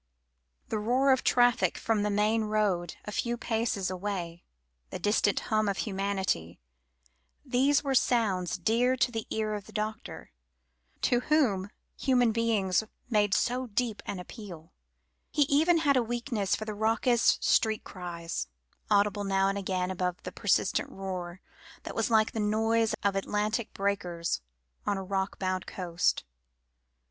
[0.69, 4.43] The roar of traffic from the main road a few paces away,
[4.89, 6.59] the distant hum of humanity,
[7.45, 10.31] these were sounds dear to the ears of the doctor,
[11.03, 14.73] to whom human beings made so deep an appeal;
[15.29, 18.47] he even had a weakness for the raucous street cries,
[18.89, 21.41] audible now and again above the persistent roar,
[21.83, 24.41] that was like the noise of Atlantic breakers
[24.83, 26.23] on a rock bound coast.